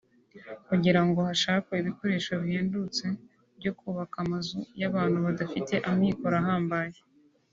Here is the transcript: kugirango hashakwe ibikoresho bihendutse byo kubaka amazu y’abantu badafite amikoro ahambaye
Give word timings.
kugirango 0.67 1.19
hashakwe 1.27 1.73
ibikoresho 1.81 2.31
bihendutse 2.43 3.05
byo 3.57 3.71
kubaka 3.79 4.15
amazu 4.25 4.57
y’abantu 4.79 5.17
badafite 5.25 5.73
amikoro 5.91 6.35
ahambaye 6.43 6.97